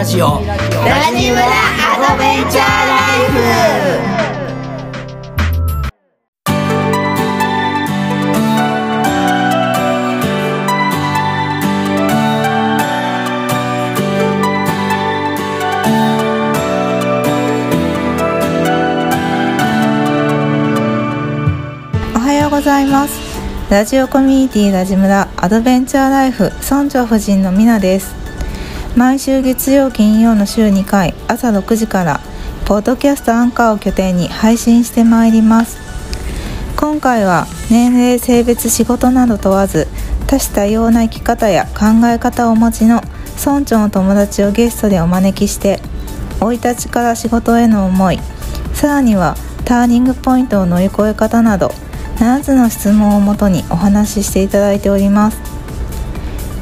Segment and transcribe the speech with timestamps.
[0.00, 0.26] ラジオ。
[0.26, 0.56] ラ
[1.14, 4.20] ジムラアドベンチャーライフ。
[22.48, 23.20] ございます。
[23.70, 28.19] ラジオコミュニティラジムラアドベンチャーライフ村長夫人のみなです。
[28.96, 32.20] 毎週月曜金曜の週2回朝6時から
[32.66, 35.78] ポッドキャストアンカーを拠点に配信してまいります。
[36.76, 39.86] 今回は年齢性別仕事など問わず
[40.26, 43.00] 多種多様な生き方や考え方をお持ちの
[43.38, 45.80] 村長の友達をゲストでお招きして
[46.40, 48.18] 生い立ちから仕事への思い
[48.72, 51.68] さらにはターニングポイントを乗り越え方など
[52.16, 55.38] 7つの質問をもとにお話ししていただいております。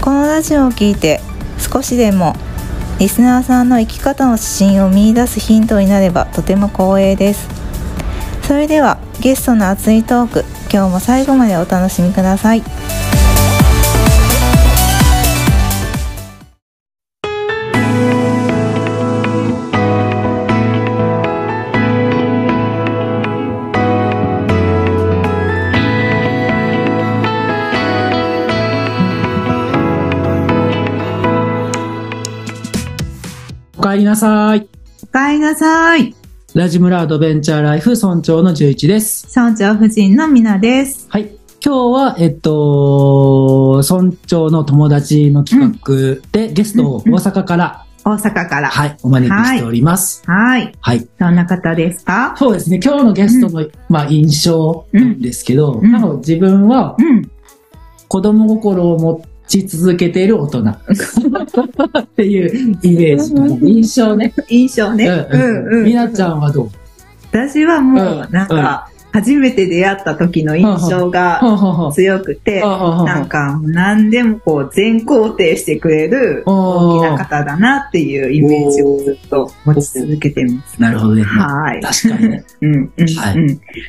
[0.01, 1.21] このラジオを聞いて
[1.71, 2.35] 少しでも
[2.99, 7.49] リスナーさんの生き方の指針を見いだすヒントになればとても光栄です。
[8.43, 12.63] それではゲストの熱いトーク今日も最後までお楽しみください。
[33.99, 34.69] おかえりなさい。
[35.03, 36.15] おかえりなさい。
[36.55, 39.27] ラジムラアドベンチャーライフ村長の11です。
[39.37, 41.09] 村長夫人のみなです。
[41.11, 41.37] はい。
[41.65, 48.69] 今日はえっと村長の友達の企画で、ゲストを大阪から、大阪から。
[48.69, 48.97] はい。
[49.03, 50.23] お招きしております。
[50.27, 50.73] はい。
[50.81, 51.09] はい。
[51.19, 52.37] どんな方ですか？
[52.39, 52.79] そうですね。
[52.81, 55.91] 今日のゲストの、まあ、印象なんですけど、うん。
[55.91, 56.03] なん。
[56.03, 57.29] か自分はうん。
[58.07, 64.33] 子供心を持ち続けている大人 っていうイメージ印象ね。
[64.49, 66.71] 印象ねうんうんみなちゃんはどう？
[67.33, 71.41] 私はもううんなんか初めて出会った時の印象が
[71.95, 80.81] 強くてなんか何でもこう全肯定してくれる大きな方だなっていうイメージをずっと持ち続けてます。
[80.81, 81.23] なるほどね。
[81.23, 81.81] はい。
[81.83, 82.45] 確かにね。
[82.61, 83.09] うんうんうん。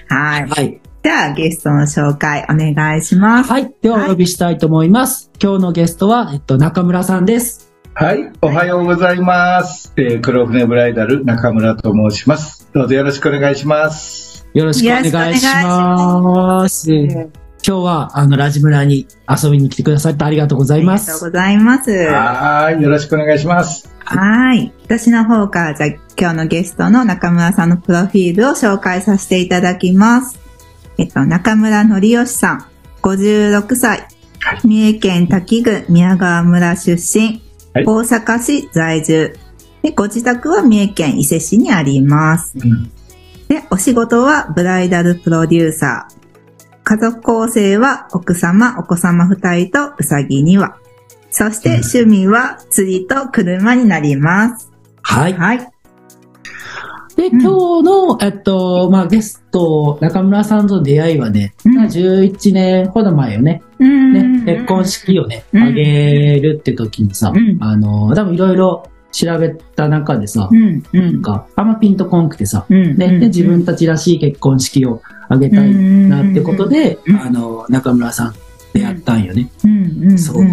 [0.08, 0.50] はいはい。
[0.50, 0.80] はい。
[1.02, 3.52] じゃあゲストの紹介お願いします。
[3.52, 3.74] はい。
[3.82, 5.32] ではお呼びしたいと思います。
[5.42, 7.72] 今日のゲストは、えっと、中村さんです。
[7.94, 9.94] はい、おはようございます。
[9.98, 12.70] えー黒船ブライダル中村と申します。
[12.74, 14.46] どうぞよろしくお願いします。
[14.54, 16.92] よろしくお願いします。
[16.92, 17.30] 今
[17.62, 21.12] 日は、あの、ラジムラに遊びに来てくださってありがとうございます。
[21.12, 21.92] ありがとうございます。
[21.92, 23.90] はーい、よろしくお願いします。
[24.06, 24.74] はい。
[24.86, 30.49] 私の方から、じゃあ今日のゲストの中村さんのプロフィールを紹介させていただきます。
[31.00, 32.66] えっと、中村則義さん、
[33.02, 34.06] 56歳。
[34.64, 37.42] 三重県滝郡宮川村出身。
[37.74, 39.38] はい大阪市在住。
[39.82, 42.54] で、ご自宅は三重県伊勢市にあります。
[42.58, 42.92] うん
[43.48, 46.16] で、お仕事はブライダルプロデューサー。
[46.84, 50.78] 家族構成は奥様、お子様二人とうさぎには。
[51.32, 54.72] そして趣味は釣りと車になります。
[55.02, 55.34] はい。
[55.34, 55.72] はい。
[57.20, 61.84] で、今日の、えっと、まあ、ゲスト、中村さんとの出会いはね、うん。
[61.84, 63.62] 11年ほど前よね。
[63.78, 65.64] ね、結婚式をね、うん。
[65.64, 67.58] あげるって時にさ、うん。
[67.60, 72.96] あの、多分いろいろ調べた中でさう、ん、うなんん、か、あんまピンとこんくてさ、うん。
[72.96, 78.34] ね、で、自分たちらしい結婚式をあげたいなってことでうん、あの、中村さん
[78.72, 79.50] 出会ったんよね。
[80.18, 80.44] そう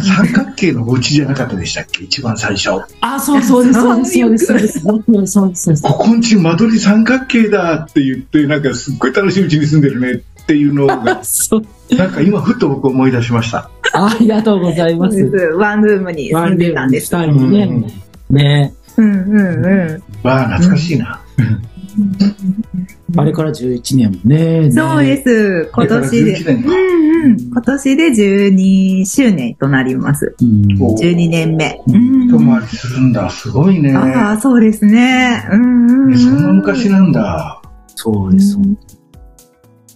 [0.00, 2.04] 三角形のお家じゃなかったでしたっけ？
[2.04, 2.82] 一番最初。
[3.00, 4.78] あ、そうそうです、そうです、そうです、そうです、
[5.32, 5.82] そうです、そうです。
[5.82, 13.70] ここんち間取り三角形だって言って、なんかすっごい楽しいうちに住んでるねっていうのが、 そうなんか今ふと僕思い出しました。
[13.92, 15.10] ありがとうございま。
[15.10, 15.36] そうですす。
[15.54, 17.14] ワンルームに住んでたんです。
[17.14, 17.92] ワンルームね。
[18.30, 21.20] ねうん、うん、うわあ、懐かしいな。
[23.16, 24.68] あれから11年もね。
[24.68, 24.72] ん。
[24.72, 25.70] そうです。
[25.72, 26.38] 今年で。
[26.38, 27.40] 11年かうん、うん。
[27.40, 30.36] 今年で12周年となります。
[30.40, 30.82] うん。
[30.82, 31.80] お12年目。
[31.86, 33.30] ううん一回りするんだ。
[33.30, 33.94] すごいね。
[33.94, 35.48] ああ、そうですね。
[35.50, 36.14] うん、うん。
[36.14, 37.62] えそんな昔なんだ。
[37.94, 38.58] そうです。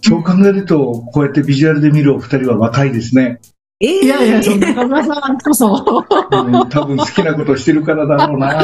[0.01, 3.39] そう考えると、こうやってビジュアルで見るお二人は若いですね。
[3.83, 6.05] ええいやいや、その中村さんこそ。
[6.31, 8.59] うん多分好きなことしてるからだろうな。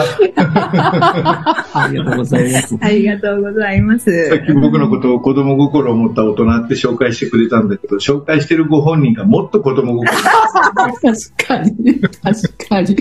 [1.74, 2.78] ありがとうございます。
[2.80, 4.30] ありがとうございます。
[4.30, 10.10] さっき僕のことを子供心を持った大人って紹介してくれたんだけど、紹介してるご本人がもっと子供心。
[10.10, 11.02] 確
[11.46, 12.00] かに。
[12.00, 12.96] 確かに。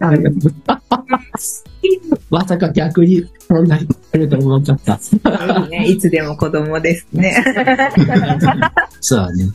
[0.00, 1.64] ありがとうございます
[2.30, 5.66] まさか逆にそんなに来ると思わなかった。
[5.68, 7.44] ねいつでも子供ですね。
[9.00, 9.50] そうだね。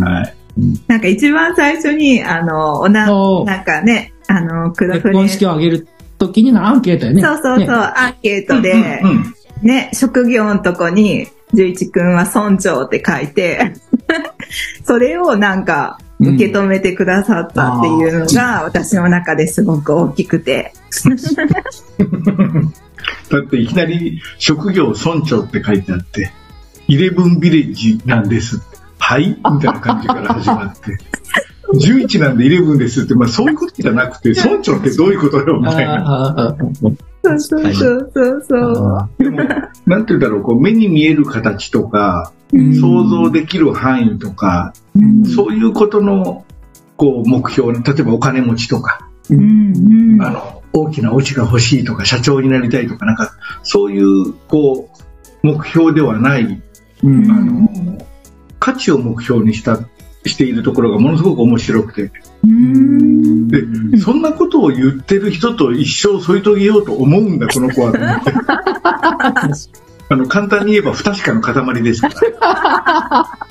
[0.00, 0.39] はい。
[0.86, 3.06] なんか一番最初に、あの、おな、
[3.44, 5.88] なんかね、あの、クラフ結婚式を挙げる
[6.18, 7.22] ときにのアンケートやね。
[7.22, 13.74] そうそうそう、ねアンケートで、うんうんね、職業のとこに、十一くんは村長って書いて、
[14.84, 20.74] それをなんか、受け止めてくださったっていうのが、私の中ですごく大きくて。
[23.30, 26.30] だっていきなり職業村長って書いてあって、
[26.88, 28.60] イレブンビレッジなんです。
[29.00, 30.80] はいみたいな感じから始まって。
[31.72, 36.56] 11なんでイレブンですって、まあそういうことじゃなくて、 村長ってどういうことよみたいな。
[37.22, 38.96] そうそうそうそうそう。
[38.96, 39.38] あでも、
[39.86, 44.72] なんて言うんだろう、こう目に見える形とか、ー想像できる範囲とか、
[45.34, 46.44] そういうことの、
[46.96, 53.32] こう、目標に、例えばお金持ちとか、うんうんあの、大きなお家が欲しいとか、社長になりたいとか、なんか、
[53.62, 54.90] そういう、こ
[55.42, 56.60] う、目標ではない、
[57.02, 57.68] うんあの、
[58.60, 59.80] 価値を目標にした、
[60.26, 62.12] しているところがものすごく面白くて、
[62.44, 63.62] うんで、
[63.98, 68.32] そんなことを言ってる人と一生添い遂げようと思うんだ、この子はと思って。
[70.12, 73.50] あの、簡単に言えば不確かの塊ですから。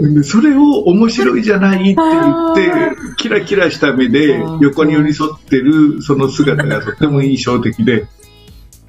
[0.00, 8.06] でそれを面白いじゃないって言って、キラキラした目で横に寄り添ってるその姿がとっても印象的で、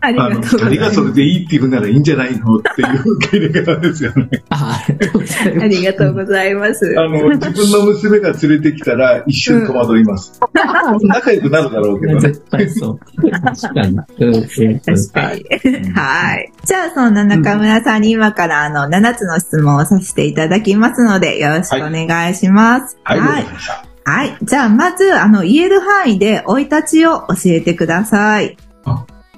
[0.02, 4.30] ありがあの、二人がそれでいいって言うならいいんじゃないのっていう受け入れ方ですよね。
[4.50, 6.96] あありがとうございますありがとうございます。
[6.98, 10.40] あの、自分の娘が連れてきたら一瞬戸惑います。
[11.04, 12.20] 仲良くなるだろうけどね。
[12.22, 13.00] 絶対そう。
[13.32, 13.98] 確かに。
[14.20, 15.92] うんうん確かに。
[15.92, 16.52] はい。
[16.66, 22.98] じゃあ、そんな中村さんに今からあの、7つの質問をさせていただきますので、よろしくお願いします。
[23.04, 23.86] はい、わかりました。
[24.06, 24.38] はい。
[24.42, 28.58] じゃあ、まず、あの、言える範囲で生い立ちを教えてください。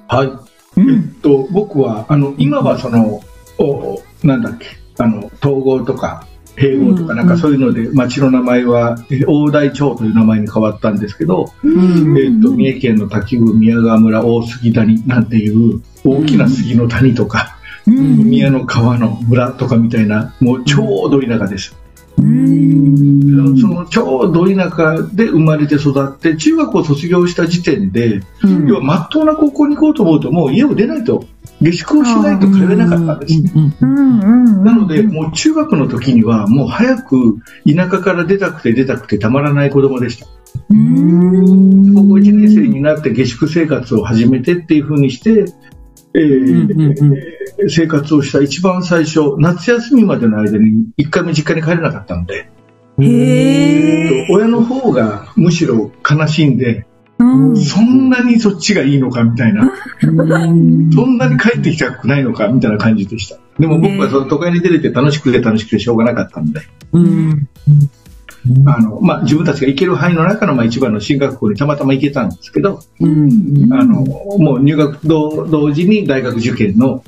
[0.08, 0.51] はい。
[0.76, 3.20] えっと、僕は、あの、今はその、
[3.58, 4.66] おなんだっけ、
[4.98, 6.26] あの、統合とか、
[6.56, 12.18] 併合とか、なんかそういうので、町の名前は、え大台町という名前に変わったんですけど、うん。
[12.18, 18.24] えっと、三重県の滝部宮川村大杉谷なんていう、大きな杉の谷とか、うん。
[18.24, 21.81] 宮の川の村とかみたいな、もう超ど田舎です。
[22.18, 23.58] うん。
[23.58, 28.68] その超ど田舎で生まれて育って、中学を卒業した時点で、うん。
[28.68, 31.24] 要は真っ当な高校に行こうと思うと、もう家を出ないと、
[31.60, 33.42] 下宿をしないと通えなかったんです。
[34.62, 40.26] なので、もう中学の時には、もう早く田舎から出たくて出たくてたまらない子供でした。
[40.70, 41.94] うん。
[41.94, 45.46] 高校1年生になって下宿生活を始めてっていう風にして、
[46.14, 52.50] え生活をした一番最初、夏休みまでの間に一回も実家に帰れなかったので、
[52.98, 54.26] へー。
[54.30, 56.86] 親の方がむしろ悲しんで、
[57.18, 57.56] うん。
[57.56, 59.72] そんなにそっちがいいのかみたいな、
[60.02, 63.38] うんそんなに帰ってきたくないのかみたいな感じでした。
[63.58, 66.60] でも僕はその都会に出れて楽しくて楽しくてしょうがなかったんで、
[66.92, 67.48] うん
[68.66, 73.72] あの、まあ、自分たちが行ける範囲の中の、まあ、一番の進学校にたまたま行けたんですけど、うん。
[73.72, 77.04] あの、もう入学と同時に大学受験の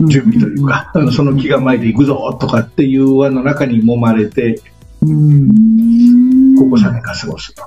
[0.00, 4.60] 準備というか、あのその気構えで行くぞとかっていう輪の中に揉まれて、
[5.00, 6.56] うん。
[6.56, 7.62] ここ3年間過ごすと。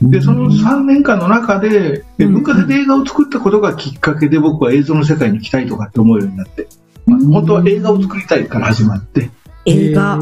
[0.00, 6.66] で、その3年間の中で、で文化祭で映画を作ったことがきっかけで僕は映像の世界に行きたいとかって思うようになって、
[7.06, 9.30] まあ本当は映画を作りたいから始まって、
[9.64, 10.18] 映画。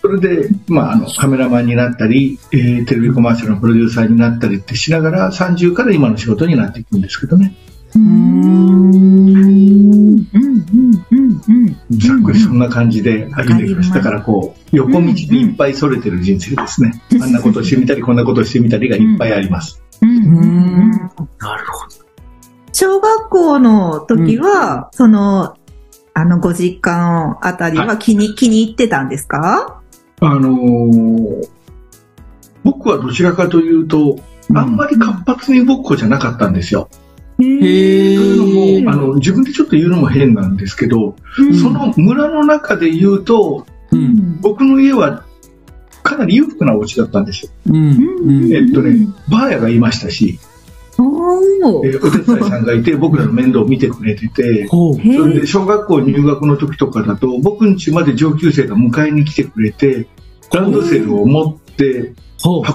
[0.00, 7.54] それで、まあ、あの、カメラマンになったり、えーテレビコマーシャルのプロデューサーになったりってしながら、30から今の仕事になっていくんですけどね。
[7.94, 13.98] うんうんうんうんざっくりそんな感じで歩んできました。
[13.98, 17.02] わからこう、横道でいっぱいそれてる人生ですね。
[17.22, 19.80] あんなことしてみたり、こんなことしてみたりがいっぱいあります。
[20.02, 21.88] うんううんんなるほ
[22.72, 25.54] 小学校の時は、その、
[26.14, 29.80] あの、ご実家のあたりは気に、気に入ってたんですか？
[30.20, 31.48] あのー
[32.62, 34.18] 僕はどちらかというと、
[34.54, 36.88] あんまり活発に動く子じゃなかったんですよ。
[37.38, 41.14] へというのも、あーの、自分でちょっと言うのも変なんですけど、
[41.60, 44.40] その村の中で言うと、うん。
[44.40, 45.24] 僕の家は
[46.02, 47.50] かなり裕福なお家だったんですよ。
[47.68, 47.76] うん。
[47.76, 50.38] うんえっとね、バーヤがいましたし、
[50.98, 60.06] お手伝いさんがいて、 僕らの面倒を見てくれてて、それで小学校入学の時とかだと、僕ん家まで上級生が迎えに来てくれて、
[60.52, 62.14] ランドセルを持って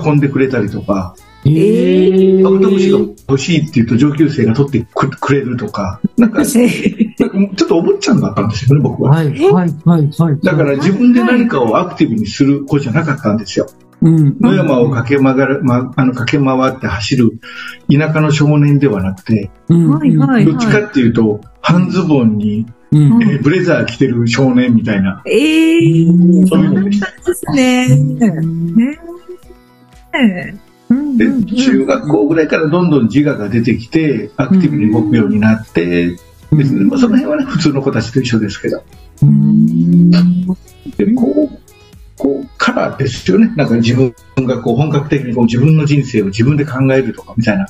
[0.05, 1.49] 運んでくれたりとか、え。
[1.49, 9.11] ーカブトムシが欲しいって言うと上級生が取ってくくれるとか、なんか、なんかちょっとお坊ちゃんだったんですよね、僕は。
[9.11, 10.39] はいはいはいはい。
[10.43, 13.67] だから自分で何かをアクティブにする子じゃなかったんですよ。
[14.01, 17.31] うん野山を駆け曲がる、ま、あの駆け回って走る
[17.91, 23.23] 田舎の少年ではなくて、うんどっちかっていうと、半ズボンにうん。
[23.23, 27.07] えーブレザー着てる少年みたいな、ええうんそういうのでした。
[27.25, 27.87] ですね。
[27.87, 28.99] ね
[30.13, 30.53] え。
[30.89, 31.25] うんで、
[31.55, 36.17] 中学校ぐらいからどんどん自我が出てきて、アクティブに動くようになって、で
[36.89, 38.83] まあ、その辺はね、普通の子たちと一緒ですけど、
[39.21, 40.09] うん。
[40.09, 40.15] で
[41.15, 41.28] こう、
[42.19, 44.13] こうからですよね、なんか自分
[44.45, 47.65] がこう本格的にこう自分の人生を自分で考えるとかみたいな、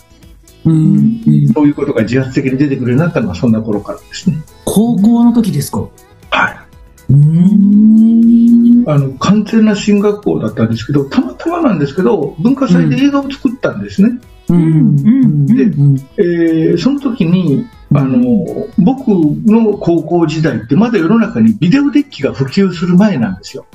[0.66, 1.22] うん。
[1.54, 4.38] そういうことが自発的に出てくるようになったのはそんな頃からですね。
[4.66, 5.88] 高校の時ですか？
[6.32, 7.14] はい。
[7.14, 8.84] うん。
[8.88, 14.20] あの、完全な進学校だったんですけど、たまたまなんですけど、文化祭で映画を作ったんですね。
[14.50, 14.62] うん。
[14.62, 15.98] うんでうん。
[16.18, 23.66] えーその時に、あの、僕の高校時代ってまだ世の中にビデオデッキが普及する前なんですよ。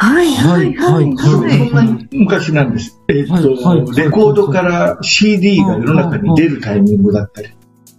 [0.00, 0.32] はい。
[0.32, 1.70] はいはいそはい。
[1.70, 3.00] んなに昔なんです。
[3.08, 3.96] えーっと、はいはい。
[3.96, 7.48] レコードから CD が世の中に出るタイミングだったり、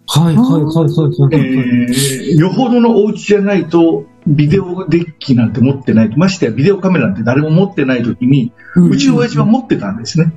[0.08, 10.32] はいはいはいはいよほどのお家じゃないと、ビデオデッキなんて持ってないと、ましてやビデオカメラなんて誰も持ってない時に、うちの親父は持ってたんですね。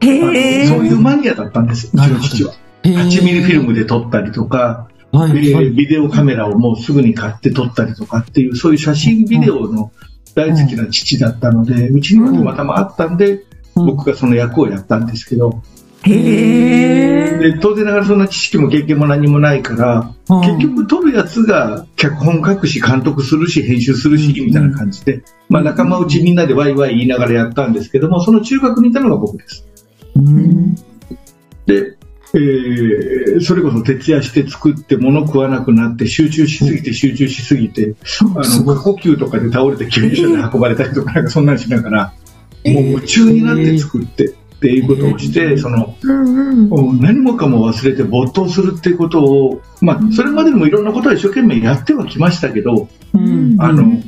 [0.00, 2.54] そういうマニアだったんです、うちの父は。
[2.82, 2.96] へー。
[2.96, 5.48] 8ミリフィルムで撮ったりとか、はいはい。
[5.48, 9.92] えービデオカメラをもうすぐに買って撮ったりとかっていう、そういう写真ビデオの
[10.34, 15.62] 大好きな父だったので、うちにはたまたまあったんで、僕がその役をやったんですけど。
[16.04, 20.12] で当然ながらそんな知識も経験も何もないから、
[20.42, 29.64] 結局撮るやつが脚本書くし、監督するし、編集するし、みたいな感じで、まあ仲間内みんなでワイワイ言いながらやったんですけども、その中学にいたのが僕です。
[30.16, 30.74] うん。
[31.66, 31.96] で、
[32.34, 41.82] えーそれこそ徹夜して作って物食わなくなって集中しすぎて集中しすぎて、あの、呼吸とかで倒れて救急車で運ばれたりとかなんかそんなんしな。
[41.82, 42.12] がら、
[42.64, 42.74] えー。
[42.74, 44.28] もう夢中になって作ってっ
[44.60, 45.96] ていうことをして、その。
[47.00, 53.56] 何もかも忘れて没頭するっていうことを、まあ、それまでにもいろんなことは一生懸命やってはきましたけど、うん。
[53.58, 54.00] あの、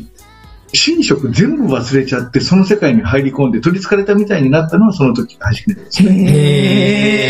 [0.97, 7.27] 寝食全部忘れちゃって、その世界に入り込んで取り憑かれたみたいになったのはその時が初めてですね。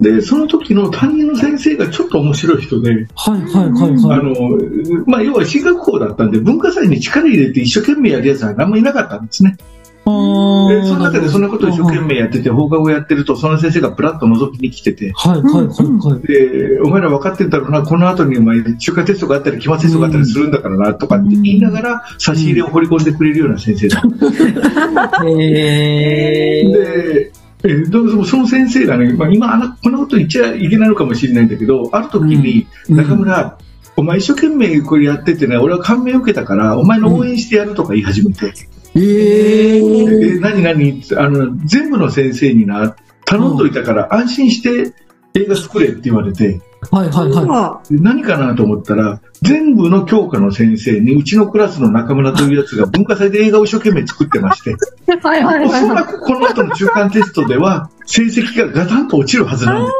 [0.00, 4.24] で、その時の担任の先生がちょっと面白い人で、はいはいはいあはい。
[4.24, 9.56] の、まあ、要は進学校だったんで、文化祭に力入れて一生懸命やるやつは何もいなかったんですね。
[10.04, 16.26] で、その中でそんなことを一生懸命やってて、放課後やってると、その先生がプラッと覗きに来てて、はいはいはいはい。
[16.26, 25.24] で、お前ら分かってんだろうな、この後にお前、中華テストがあったり、期末テストがあったりするんだからな、とかって言いながら、差し入れを掘り込んでくれるような先生だった。
[25.28, 26.72] へー。
[26.72, 27.32] で、
[27.64, 32.96] えどうもその先生がね、まあ、今あの、こんなこと言っちゃいけないのかもしれないんだけど、ある時に、うん。
[32.96, 33.56] 中村、
[33.94, 38.52] お前一生懸命これやっててね、俺は感銘を受けたから、お前の応援してやるとか言い始めて、
[38.94, 40.36] えー。
[40.36, 41.02] え何何？
[41.16, 44.92] あの、全部の先生にな、頼んどいたから安心して
[45.34, 54.74] 映画作れって言われて、はいはいはで何かなと思ったら、全部の教科の先生に、うちのクラスの中村というやつが 文化祭で映画を一生懸命作ってまして、
[55.22, 59.94] はいはいおそらくこの後の中間テストでは、成績がガタンと落ちるはずなんです。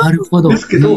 [0.00, 0.04] い。
[0.04, 0.48] なるほど。
[0.48, 0.96] ですけど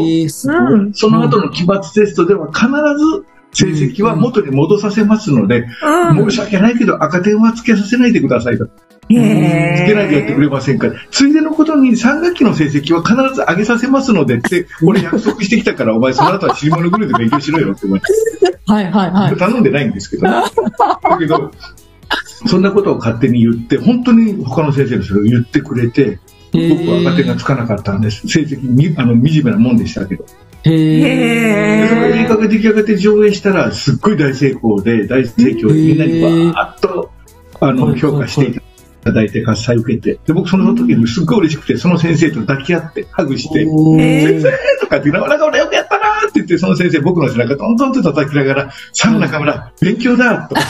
[0.93, 3.25] その後の期末テストでは必ず
[3.55, 8.65] 成績は元に戻させますので、申し訳ないけど赤点はつけさせないでくださいと。
[8.65, 8.69] つ
[9.07, 10.87] けないでやってくれませんか。
[11.09, 18.59] ついでのことに3学期の成績は必ず上げさせますのでって、俺約束してきたから、お前その後は死に物狂いで勉強しろよって言われて。
[18.67, 19.37] はいはいはい。
[19.37, 20.23] 頼んでないんですけど。
[20.23, 20.51] だ
[21.17, 21.51] けど、
[22.47, 26.19] そんなことを勝手に言って、本当に他の先生がそれを言ってくれて、
[26.51, 28.27] 僕は赤点がつかなかったんです。
[28.27, 30.25] 成績み、あの、惨めなもんでしたけど。
[30.65, 36.21] へで、その映画が出来上がって上映したら、すっごい大成功で、大盛況で、みんなに
[36.53, 37.11] バーッと、
[37.59, 38.59] あの、はい評価してい
[39.03, 40.19] ただいて、喝采受けて。
[40.25, 50.55] で、僕その時にすっごい嬉しくて、その先生と抱き合って、ハグして、先生とかって、なんか俺よくやったなーって言って、その先生僕の背中トントンと叩きながら、さあ中村、勉強だと。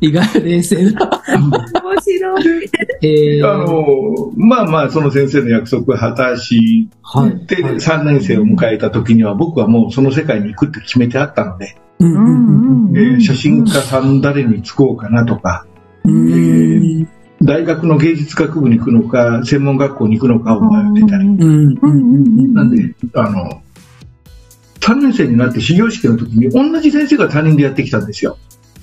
[0.00, 1.13] 意外と冷静な。
[1.26, 2.70] 面白い。
[3.02, 7.46] えー、あの、まあまあ、その先生の約束を果たし、はい。
[7.46, 12.96] で、はい3年生を迎えた時には、僕はもうその世界に行くって決めてあったので、うんうんうん。
[12.96, 15.66] えー写真家さん誰に就こうかなとか、
[16.04, 17.08] うーん。
[17.42, 21.26] 大学の芸術学部に行くのか、専門学校に行くのかを迷ってたり。
[21.26, 23.62] うんうんうんなんで、あの、
[24.80, 28.36] 3年生になって始業式の時に同じ先生が担任でやってきたんですよ。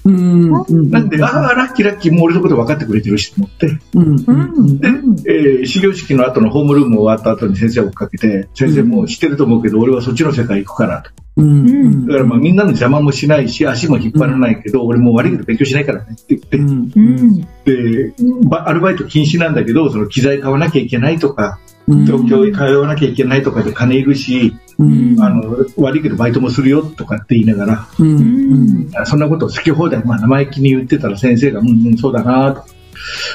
[0.05, 0.89] うんうん。
[0.89, 11.11] なんで、ああ、ラッキーラッキー、もう俺のこと分かってくれてるしと思って、うんうんで、えー始業式の後のホームルーム終わった後に先生を追っかけて、先生もう知ってると思うけど、俺はそっちの世界行くからと。
[11.37, 12.07] うんうん。
[12.07, 17.41] だからまあみんなの邪魔もしないし、足も引っ張らないけど、俺もう悪いけど勉強しないからねって言って、うんうん。
[17.41, 18.13] で、
[18.49, 21.71] ばアルバイト禁止なんだけど、その機材買わなきゃいけないとか、うん
[22.05, 25.21] 東京へ通わなきゃいけないとかで金いるし、うん。
[25.21, 28.07] あの、悪いけどバイトもするよとかって言いながら、うん。
[28.07, 28.91] うん。
[29.05, 32.80] そんなことを好き放題、まあ生意気に言ってたら先生が、うんうん、そうだなと。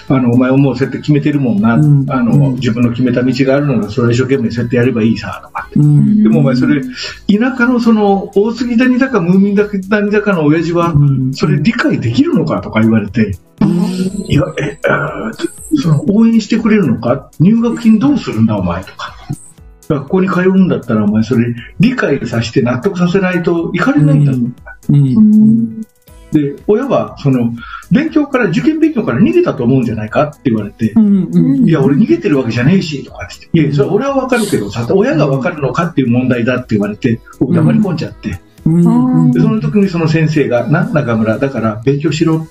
[0.08, 1.74] あの、お前はもうそうやって決めてるもんな。
[1.74, 5.78] うんあの、うん自分の決めた道があるのが、それを一生懸命そうやればいいさ、とかって。
[5.78, 6.88] うんでもお前それ、田
[7.56, 13.36] 舎のその、大杉谷だか、ムーミン谷だかの親父は、うんそれ理解できるのかとか言われて、
[14.28, 14.78] いや、え、
[15.76, 17.30] その応援してくれるのか？
[17.40, 19.14] 入学金どうするんだお前とか。
[19.88, 21.46] 学校に通うんだったらお前それ
[21.78, 24.38] 理解させて納得させないといかれないんだと。
[24.92, 25.80] うん
[26.32, 27.52] で、親はその
[27.90, 33.48] 勉強から、受験勉強から逃げたと思うんじゃないかって言われて、うんうんいや、俺逃げてるわけじゃねえし、とかって。
[33.52, 39.30] 言って、いや、それは俺はわかるけどさ、親がわかるのかっていう問題だって言われて、僕黙り込んじゃって、うん。
[39.30, 42.46] でその時にその先生が、な、中村、だから勉強しろ。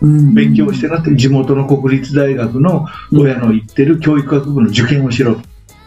[0.00, 0.34] うん。
[0.34, 5.40] 勉強してなって地元の国立大学の親の言ってる教育学部の受験をしろ。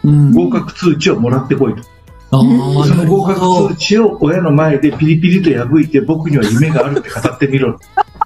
[0.04, 0.32] うん。
[0.32, 1.82] 合格通知をもらってこいと。
[2.30, 7.78] その合格通知を親の前でピリピリと破いて僕には夢があるって語ってみろ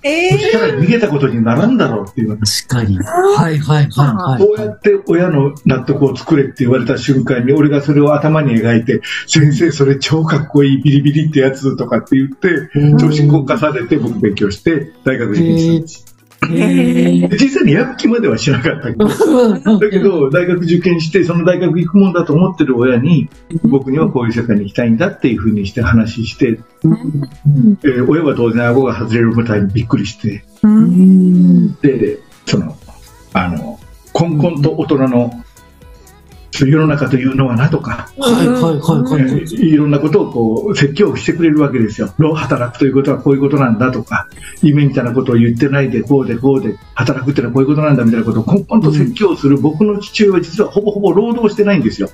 [0.02, 2.98] えそしたら逃げたことにならんだろうって言われて確かに。
[2.98, 4.42] はいはいはいはい。
[4.42, 16.09] こうやって親の納得を作れって言われた瞬間に俺がそれを頭に描いて先生それ超かっこいいビリビリってやつとかって言って調子こかされて僕勉強して大学受験したんですへで
[16.48, 23.28] 実際にやる気まではしなかったけどだけど、大学受験して、その大学行くもんだと思ってる親に、
[23.62, 30.44] 僕にはこういう世界に行きたいんだっていうふうにして話して、えー親は当然顎が外れる舞台にびっくりして、
[31.82, 32.76] で、その、
[33.34, 33.78] あの、
[34.12, 35.44] こんこんと大人の、
[36.52, 39.22] 世の中というのはなとか、はいはいはいはい。
[39.22, 42.12] えーいろんなことをこう説教してくれるわけですよ。
[42.18, 44.28] 労働くということはこういうことなんだとか、
[44.62, 52.10] 夢みたいなことを言ってないで、こうでこうで、働くってのはこういうことなんだみたいなことを根本と説教する僕の父親は実はほぼほぼ労働してないんですよ。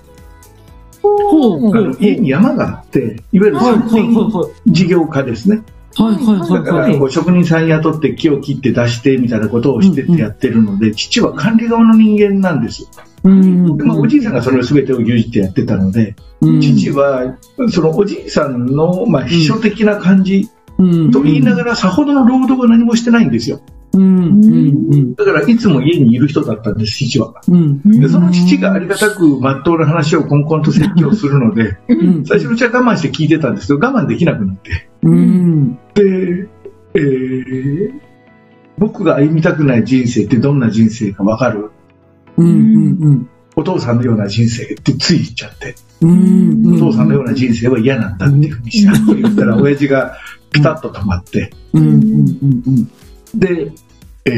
[1.02, 5.62] ほうあの家に山があって、いわゆるはいはい山林は事業家ですね。
[5.98, 6.14] いはい。
[6.14, 6.98] はいだから。
[6.98, 12.88] こう職人さん雇って木を切って出してみたいなことをしてってやってるので、父は管理側の人間なんです。
[13.26, 17.36] うんでまあ、おじいさんがそれを全てを牛耳ってやってたので、父は
[17.70, 20.48] そのおじいさんのまあ秘書的な感じ
[21.12, 23.60] と言いながらさほどの労働は何もしてないんですよ。
[25.16, 27.34] だからいつも家にいる人だったんです、父は。
[27.48, 28.00] うん。
[28.00, 32.26] でその父がありがたく真っ当な話をこんこんと説教するので、うん。
[32.26, 34.88] 最初のうちは我慢して聞いてたんですけど、我慢できなくなって。
[35.02, 35.78] うん。
[35.94, 36.48] で、
[36.94, 38.06] えー
[38.78, 41.70] 僕が歩みたくない人生ってどんな人生かわかる
[42.36, 42.48] うん。
[42.48, 42.50] う
[43.10, 43.28] ん。
[43.56, 43.96] お父さん。
[43.96, 46.74] のような人生ってつい言っちゃって、うん。
[46.74, 47.08] お父さん。
[47.08, 48.18] のような人生は嫌なん。
[48.18, 50.16] だっていうふうにした、って言ったら親父が
[50.50, 51.86] ピタッと止まって、うん。
[51.86, 52.62] うん。
[52.66, 52.90] うん。
[53.34, 53.72] で、
[54.26, 54.30] え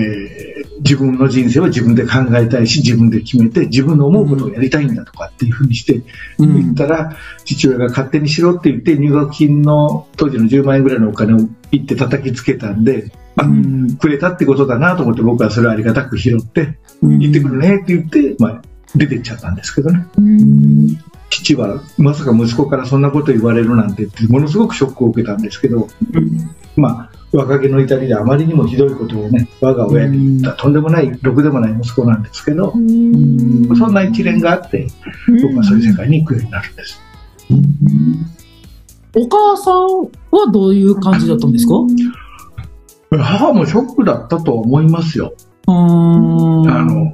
[0.45, 0.49] ー
[0.81, 6.03] 自分の人生は自分で考えたいし、自分で決めて、自分の思うことをやりたいんだとかっていうふうにして
[6.39, 6.55] うん。
[6.55, 11.39] 言ったら、父親が勝手にしろって言って、入学金の当時の10万円ぐらいのお金を
[11.71, 13.97] ピッて叩きつけたんで、あうん。
[13.97, 17.19] くれたってことだなと思って僕はそれをありがたく拾って、うん。
[17.19, 18.63] 行ってくるねって言って、まあ、
[18.95, 20.07] 出てっちゃったんですけどね。
[21.31, 25.89] 父はまさか息子からそんなこと言われるなんてって、ものすごくショックを受けたんですけど、
[26.77, 30.63] まあ、若気の至りであまりにもひどいことをね、我が親に言った。
[30.63, 34.87] とんでもない、ろくでもない息子なんですけど、そんな一連があって、
[35.43, 37.01] 僕はそういう世界に行くようになるんです。
[39.15, 41.75] お母さんはどういう感じだったんですか？
[43.11, 45.33] 母もショックだったと思いますよ。
[45.67, 47.13] あの、お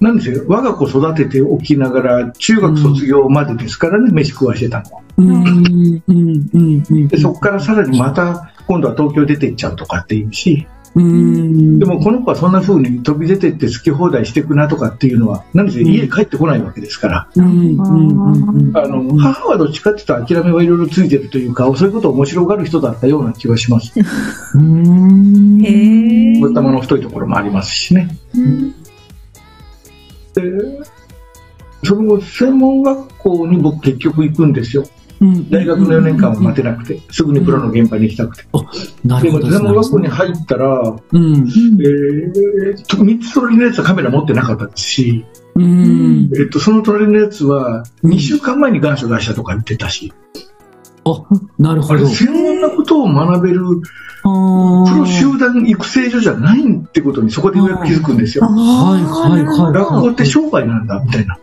[0.00, 5.02] なんですよ、我が子育てておきながら、中学卒業までですからね、飯食わしてたのは。
[5.16, 5.30] うん。
[5.30, 6.02] うん。
[6.08, 6.82] うん。
[6.90, 7.08] うん。
[7.08, 11.78] で、そこからさらにまた、今度は東京出てっちゃうとかっていうし、うん。
[11.78, 15.92] でもこの子はそんな風に飛び出てって好き放題していくなとかっていうのは、なんですよ、うん。
[15.92, 17.28] 家帰ってこないわけですから。
[17.34, 17.44] うん。
[17.44, 17.78] うん。
[17.78, 18.68] うん。
[18.68, 18.76] うん。
[18.76, 23.92] あの、母はどっちかっていうと諦めはいろいろついてるというか、そういうことを面白がる人だったような気がします。
[24.54, 25.64] うん。
[25.64, 28.08] へえ頭の太いところもありますしね。
[30.34, 30.42] で、
[31.84, 34.84] その後、専門学校に僕結局行くんですよ。
[35.50, 38.42] 大学の4年間は待てなくて、すぐにプロの現場に行きたくて。
[38.42, 38.68] でも、
[39.04, 39.50] なるほど。
[39.50, 41.34] 専門学校に入ったら、うん。
[41.34, 46.30] えー、3つ隣のやつはカメラ持ってなかったし、うん。
[46.36, 50.12] えっと、その隣のやつは2週間前に願書出したとか言ってたし、
[51.06, 51.22] あ、
[51.58, 52.06] なるほど。
[52.06, 53.60] 専門なことを学べる
[54.22, 58.44] プロ集団育成所じゃないってことにそこでようやく気づくんですよ。
[58.44, 59.72] はいはいはい。
[59.72, 61.38] 学校って商売なんだみたいな。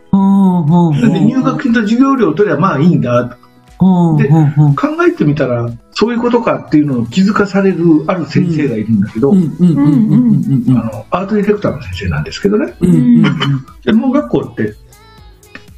[1.10, 3.38] で入学金と授業料取ればまあいいんだ。
[4.18, 12.74] で考えてみたら、そういうことかっていうのを気づかされるある先生がいるんだけど、うんうんうんうんうんあの、アートディレクターの先生なんですけどね。
[13.84, 14.74] 専門学校って、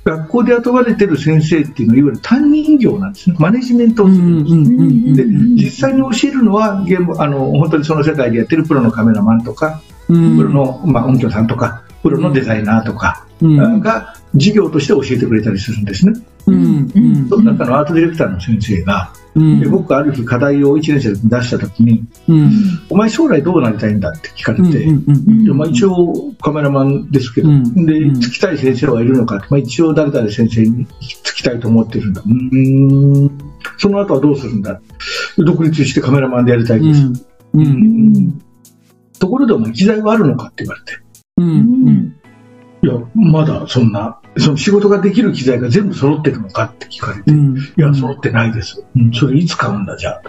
[0.05, 3.37] 学校で雇われてる先生っていうのは、いわゆる担任業なんですね。
[3.39, 4.55] マネジメントをするんです。
[4.55, 5.25] うんで、
[5.65, 13.81] 実際に教えるのは、現場あの、本当にその世界でやってるプロのカメラマンとか、うんプロの、まあ、音響さんとか、プロのデザイナーとかうん。
[13.81, 16.13] が、授業として教えてくれたりするんですね。
[16.47, 16.93] うん。
[16.95, 17.29] うん。
[17.31, 19.61] その中のアートディレクターの先生が、うん。
[19.61, 22.51] で僕ある日課題を1年生で出したときに、うん。
[22.91, 24.87] お前将来どうなりたいんだって聞かれて、
[25.55, 27.87] まあ、一応カメラマンですけど、うん。
[27.87, 28.21] で、うん。
[28.21, 30.87] つきたい先生はいるのかまあ、一応誰々先生に
[31.23, 32.21] つきたいと思ってるんだ。
[32.21, 33.31] うーん。
[33.79, 34.79] その後はどうするんだ
[35.39, 37.01] 独立してカメラマンでやりたいです。
[37.55, 37.61] うん。
[37.61, 38.43] うん。
[39.19, 41.04] ところでお前機材はあるのかって言われて。
[41.37, 42.17] うん
[42.83, 47.31] いや、まだそんな、その仕事ができる機材が全部揃ってるのかって聞かれて。
[47.31, 47.35] い
[47.77, 48.85] や、揃ってないです。
[48.95, 50.23] うん、それいつ買うんだ、じゃあ。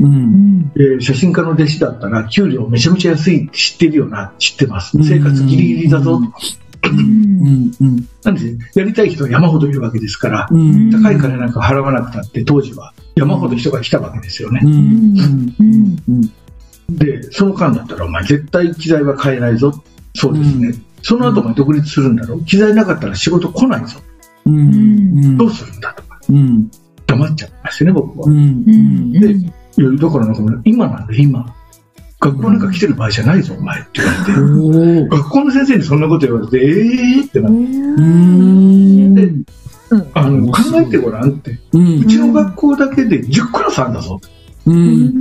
[0.00, 5.04] うんえー写真家の弟子だったら、給料めちゃめちゃ安いって知ってるよな、知ってますうん。
[5.04, 6.18] 生活ギリギリだぞ。
[6.18, 14.66] うんうんなんで、やりたい人は山ほどいるわけですから、うん高い金なんか払わなくたって、当時は山ほど人が来たわけですよねう。
[14.66, 19.84] んうんうんで、その間だったら、お前絶対機材は買えないぞ。
[20.18, 20.74] そうですね。
[21.02, 22.44] その後お前独立するんだろう。
[22.44, 23.98] 機材なかったら仕事来ないぞ。
[24.46, 26.70] うんどうするんだとか、うん
[27.06, 28.26] 黙っちゃいましてね、僕は。
[28.26, 31.54] うんで、だからなんか今なんで今。
[32.20, 35.08] 学校なんか来てる場合じゃないぞ、お前って言われて。
[35.08, 37.60] 学校の先生にそんなこと言われて、えーってなって、う
[38.02, 39.30] んで
[40.14, 41.58] あの、考えてごらんって。
[41.72, 44.20] うんうちの学校だけで10クラスあるんだぞ。
[44.66, 44.74] うん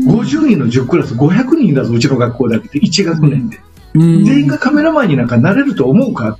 [0.07, 3.59] 50人の10クラス、500人だぞ、うちの学校だけで、1学年で。
[3.93, 6.37] うん全員がカメラマンになんかなれると思うか？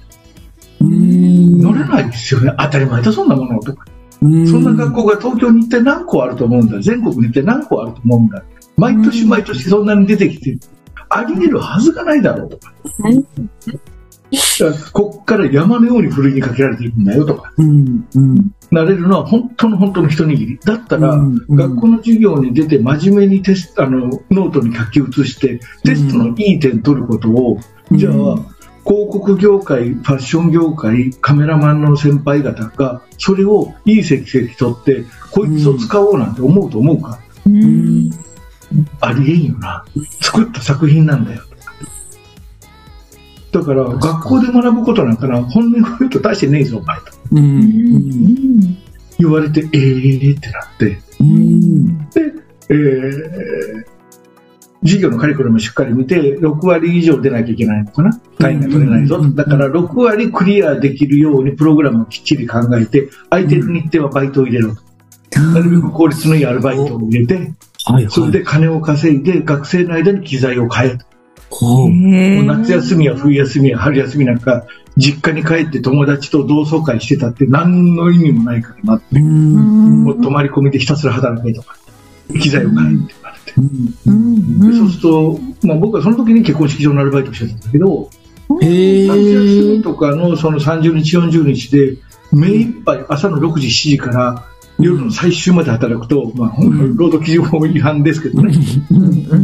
[0.81, 2.53] うん乗れないですよね。
[2.60, 3.86] 当たり前だ、そんなものとか。
[4.21, 6.79] うんそんな学校が東京に一体何校あると思うんだ。
[6.81, 8.43] 全国に一体何校あると思うんだ。
[8.75, 10.57] 毎年毎年そんなに出てきて、
[11.10, 12.73] あり得るはずがないだろうとか。
[14.93, 17.53] こっから山のようにふるいにかけられていくんだよとか。
[17.57, 20.60] うんうんなれるのは本当の本当の一握り。
[20.63, 27.60] だったら、うんうん学校の授業に出て真面目にテスト、あの、ノートに書き写して、テストのいい点取ることを、
[27.91, 28.13] じゃあ、
[28.84, 38.10] 広告業界、ファッション業界、カメラマンの先輩方が、それをいい成績取って、こいつを使おうなんて思うと思うか、うん
[38.99, 39.86] ありえんよな。
[40.21, 41.43] 作った作品なんだよ。
[43.60, 47.04] だから、学校で学ぶことなんかな、本音を言うと大してねえぞ、お前と。
[47.32, 47.39] うん。
[47.39, 48.78] うん
[49.20, 52.08] 言われて、えーってなって、うん。
[52.70, 53.98] えー
[54.84, 58.13] 授業のカリキュラムしっかり見て、6割以上出なきゃいけないのかな。
[58.38, 59.20] 単位が取れないぞ。
[59.32, 65.39] だから6割クリアできるようにプログラムをきっちり考えて、空いてる日程はバイトを入れろと。
[65.39, 67.46] なるべく効率のいいアルバイトを入れて、はい
[67.86, 68.10] はい。
[68.10, 71.07] それで金を稼いで学生の間に機材を買えと。
[72.45, 74.65] 夏休みや冬休みや春休みなんか、
[74.97, 79.19] 実家に帰って友達と同窓会してたって何の意味もないからなって。
[79.19, 80.03] うん。
[80.03, 81.77] もう泊まり込みでひたすら働けとか、
[82.41, 83.53] 機材を買えって言われて。
[84.07, 84.60] うん。
[84.60, 88.10] でそうすると、まあ、僕はその時に結婚式場のアルバイトをしてたんだけど、
[88.62, 91.97] へ夏休みえとかのその30日、40日で、
[92.31, 94.45] 目いっぱい朝の6時、7時から
[94.79, 96.55] 夜の最終まで働くと、まあ、
[96.95, 98.57] 労働基準法違反ですけどね、で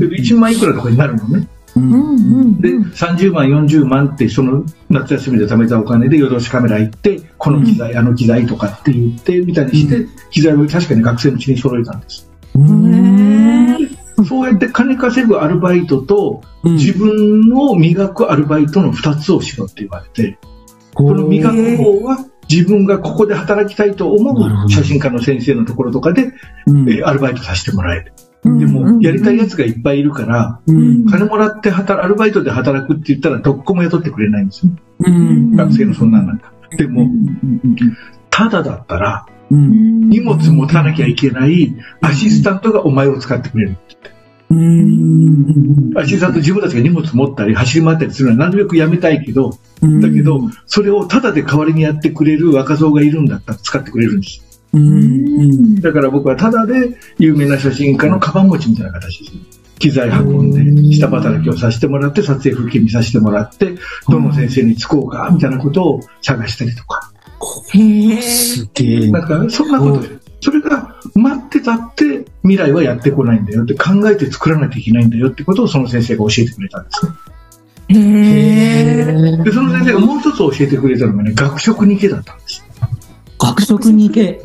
[0.07, 1.47] 1万いくらとかになるのね。
[1.75, 12.29] で、30万、40万って、その夏休みで貯めたお金で夜通しカメラ行って、この機材、あの機材とかって言って、みたいにして、機材を確かに学生のうちに揃えたんです。
[14.25, 20.37] そうやって金稼ぐアルバイトと、自分を磨くアルバイトの2つをしろって言われて、
[20.93, 26.31] この磨く方は自分がここで働きたいと思う写真家の先生のところとかで、
[27.03, 28.13] アルバイトさせてもらえる。
[28.43, 34.71] でも、やりたいやつがいっぱいいるから、うん金もらって働、アルバイトで働くって言ったら、どこも雇ってくれないんですよ。
[34.99, 36.51] うん学生のそんなんなんか。
[36.77, 37.09] でも、
[38.29, 43.77] ただだったら、荷物持たなきゃいけないアシスタントがお前を使ってくれる。
[44.49, 54.52] うんアシスタント自分たちが荷物持ったり走り回ったりするのはなるべくやめたいけど、うんだけど、それをタダで代わりにやってくれる若造がいるんだったら使ってくれるんです。
[54.73, 59.63] うんだから僕はタダで有名な写真家のカバン持ちみたいな形です。
[59.79, 63.75] 機材運んで、下働きをさせてもらって、撮影風景見させてもらって、
[64.07, 67.11] どの先生につこうか、みたいなことを探したりとか。
[68.21, 70.09] すげえなんか、そんなことで。
[70.39, 77.11] それが待ってたって未来はやってこないんだよって考えて作らなきゃいけないんだよってことをその先生が教えてくれたんですね。
[79.43, 82.63] で、その先生がもう一つ教えてくれたのがね、学食に行けだったんです。
[83.47, 84.41] 学食に行け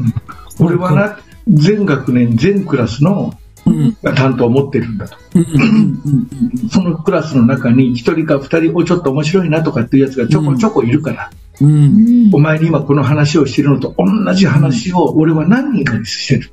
[0.61, 3.35] 俺はな、全学年、全クラスの
[3.67, 3.95] うん。
[4.15, 5.17] 担当を持ってるんだと。
[6.71, 11.31] そのクラスの中に一人か二人、おちょっと面白いなとかっていうやつがちょこちょこいるから、
[11.61, 12.31] うん。
[12.33, 16.51] お前に今この話をしてるのと同じ話を俺は何人かにしてる。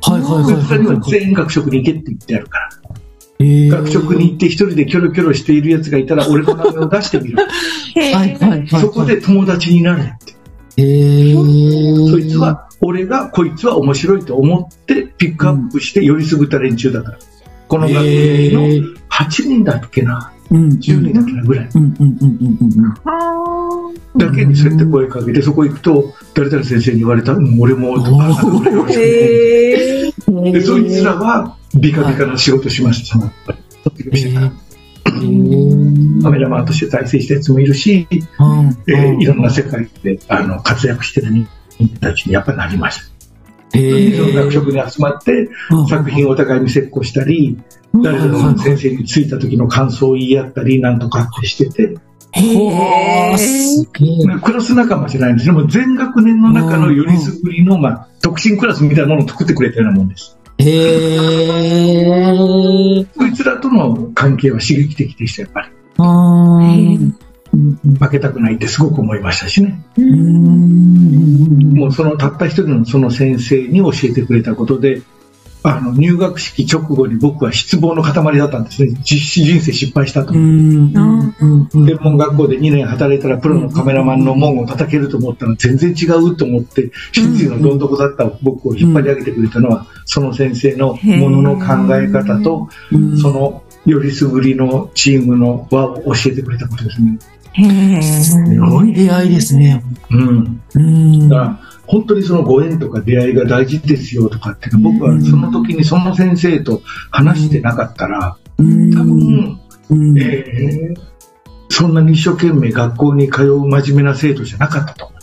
[0.00, 1.00] はいはいは。
[1.08, 2.68] 全員学食に行けって言ってあるから。
[3.38, 7.36] えー学食に行って一人でキョロキョロしているやつがいたら俺の名前を出してみる。
[7.94, 8.68] はいはいはい。
[8.68, 10.34] そこで友達になれって。
[10.76, 17.18] えー、そいつは、俺がこいつは面白いと思ってピックアップして寄りすぐった連中だから。
[17.68, 20.68] この学年のえー8人だっけな、うん。
[20.70, 21.68] 10人だっけなぐらい。
[21.74, 30.52] うんうんうんうんうんだけにそうやって声かけて、そこ行くと、誰々先生に言われた、うん、俺も、とか、俺よろしくへーうん。
[30.52, 33.58] で、そいつらは、ビカビカな仕事しました、やっぱり。
[36.22, 43.12] カメラマンとして再生したやつもいるし、えーいろんな世界であの活躍してる人間たちにやっぱりなりました。
[43.78, 45.48] へその学食に集まって、
[45.88, 47.58] 作品をお互いに折こしたり、
[48.02, 51.96] 誰々の先生に着いた時の感想を言い合ったり、なんとかってしてて。
[54.40, 55.52] クラス仲間じゃないんですね。
[55.52, 60.38] もう全学年の中のよりすぐりの、まあ、特進クラスみたいなものを作ってくれたようなもんです。
[60.68, 63.08] へー。
[63.14, 65.68] そいつらとの関係は刺激的でした、やっぱり。
[65.98, 67.12] あー。
[67.52, 69.84] 負けたくないってすごく思いましたしね。
[69.98, 71.74] うん。
[71.74, 75.02] もうそのたった一人のその先生に教えてくれたことで、
[75.64, 78.90] あの入学式直後に僕は失望の塊だったんですね。
[79.02, 80.36] 実施人生失敗したとう。
[80.36, 80.92] ん。
[80.94, 81.86] うん。
[81.86, 92.68] 専門学校で2年働いたらプロのカメラマンの門を叩けると思ったら全然違うと思って、失意のどん底だった僕を引っ張り上げてくれたのは、その先生のものの考え方と、
[93.20, 97.18] そのよりすぐりのチームの輪を教えてくれたことですね。
[98.22, 99.84] すごい出会いですね。
[100.10, 100.62] うん。
[100.74, 101.28] うん。
[101.28, 109.58] だから本当にそのご縁とか出会いが大事ですよとかって僕はその時にその先生と話してなかったら多分、
[109.90, 110.18] うん。
[110.18, 111.12] えー
[111.74, 115.16] そんなに一生懸命学校に通う真面目な生徒じゃなかったと思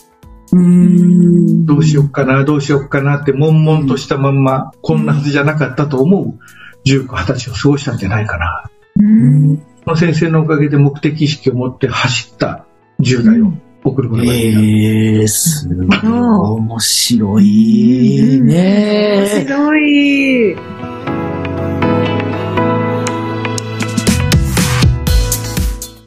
[0.53, 0.57] う。
[0.57, 1.65] うん。
[1.67, 6.39] どうしよっかな、どうしよっかなって悶々としたまんまこんなはずじゃなかったと思う
[6.87, 8.71] 19、20歳を過ごしたんじゃないかな。
[8.97, 9.57] うん。
[9.83, 12.65] その先生のおかげで目的意識を持って走った
[12.99, 14.59] 10代を送ることができた。
[14.59, 15.97] ええすごい。
[15.97, 19.45] 面白いね。
[19.45, 20.53] 白い。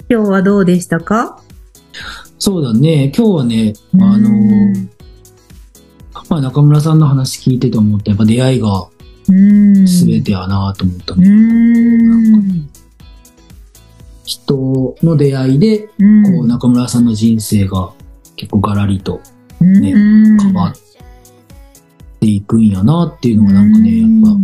[0.09, 1.41] 今日はどうでしたか？
[2.39, 3.11] そうだね。
[3.17, 4.91] 今日はね、あのうん、
[6.29, 8.87] まあ中村さんの話聞いてて思ったやっぱ出会いが
[9.29, 9.87] うん。
[9.87, 11.29] 全てやなと思ったうね。
[11.31, 12.69] ん。
[14.25, 16.23] 人の出会いで、うん。
[16.23, 17.93] こう中村さんの人生が
[18.37, 19.21] 結構ガラリと
[19.61, 19.93] ね
[20.41, 20.75] 変わっ
[22.21, 24.37] ていくんやなっていうのがなんかね、やっぱ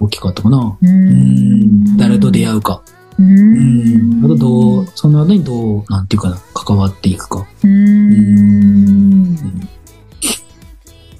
[0.00, 0.78] 大きかったかな。
[0.80, 1.96] ううん。
[1.96, 2.82] 誰と出会うか。
[3.18, 4.20] ううん。
[4.20, 4.24] ん。
[4.24, 7.46] あとどう、その後にどう、なんていうかな、関わっていくか。
[7.62, 9.34] うん。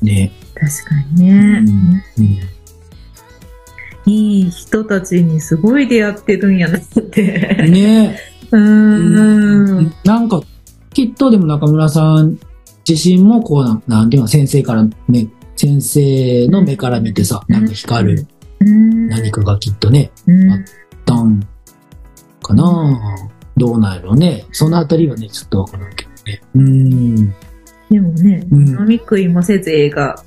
[0.03, 0.33] ね。
[0.55, 1.65] 確かにね。
[2.19, 2.39] うん。
[4.07, 7.23] いい人たちにすごい出会ってるんやなって。
[7.69, 8.19] ね
[8.51, 9.93] うーん。
[10.05, 10.43] なんか、
[10.93, 12.39] きっとでも中村さん
[12.89, 18.27] 自身もこうな、なんていうの、先生から目、先生の目から見てさ、なんか光る
[18.61, 19.09] うん。
[19.09, 20.61] 何かがきっとね、うんあっ
[21.05, 21.47] たん
[22.43, 23.17] かな
[23.57, 24.45] どうなんやろうね。
[24.53, 26.43] そのあたりはね、ちょっとわからんけどね。
[26.55, 27.29] うん。
[27.91, 30.23] でもね、うん飲み食いもせず映画。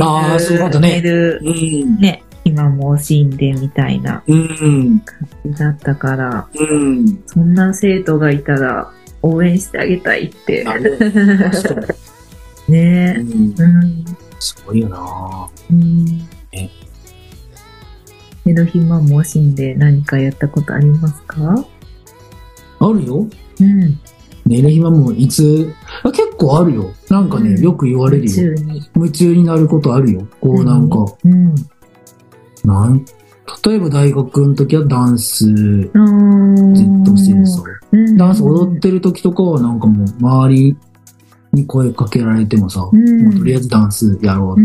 [0.00, 1.98] あーそうだったねうん。
[2.00, 5.00] ね、今もう死んでみたいなうん。
[5.00, 7.22] 感じだったから、うん。
[7.26, 8.90] そんな生徒がいたら
[9.22, 10.64] 応援してあげたいって。
[12.68, 13.28] ねうん。
[13.28, 13.32] う
[13.84, 14.04] ん。
[14.38, 16.04] すごいよなうん
[16.52, 16.70] ね。
[18.44, 21.64] 寝る暇も死んで何かやったことありますか？
[22.80, 23.26] あるよ。
[23.60, 23.98] うん。
[24.44, 26.92] 寝る暇もいつ、あ結構あるよ。
[27.08, 28.30] なんかね、うんよく言われるよ。
[28.30, 28.82] 宇宙に。
[28.94, 30.26] 夢中になることあるよ。
[30.40, 31.54] こうなんか、うん。
[32.64, 33.04] なん、
[33.64, 37.04] 例えば大学の時はダンスずっうん。
[37.04, 37.62] としてるさ。
[37.62, 40.76] うんダンス踊ってる時とかはなんかもう周り
[41.52, 44.60] に声かけられてもさ、うんもうとりあえずダンスやろう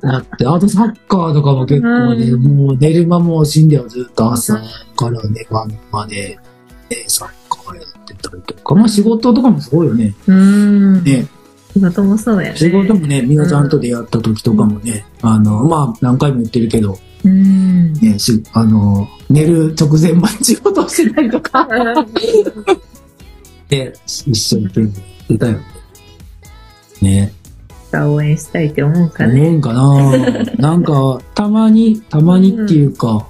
[0.00, 4.54] だって、あとサッカーとかも結構ね、うもう寝る間も死んではずっと朝
[4.96, 6.38] から寝晩まで、
[6.90, 10.14] ね、サッカーやってたりとか、まあ仕事とかもすごいよね。
[10.28, 11.02] うん。
[11.02, 11.26] ね、
[11.72, 12.56] 仕事もそうやね。
[12.56, 17.92] 仕事もね、みなちゃんと出会った時とかもね、あの、まあ何回も言ってるけど、うん。
[17.94, 21.66] ね、し、あの、寝る直前まで仕事をしてたりとか、
[23.70, 24.94] ね、一生懸命やっ
[25.28, 25.60] てたよね。
[27.00, 27.32] ね。
[27.92, 29.48] か応援したいって思うか思ね。
[29.48, 30.16] うんかな
[30.56, 33.28] なんか、たまに、たまにっていうか、